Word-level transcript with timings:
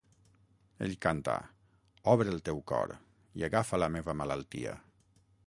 Ell 0.85 0.95
canta, 1.05 1.35
"Obre 2.15 2.33
el 2.37 2.41
teu 2.49 2.63
cor, 2.73 2.95
i 3.43 3.47
agafa 3.51 3.83
la 3.85 3.93
meva 3.99 4.19
malaltia". 4.25 4.75